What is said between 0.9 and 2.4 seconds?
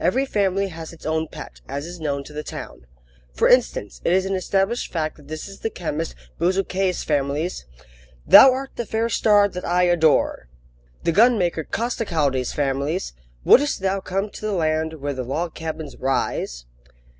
its own pet, as is known to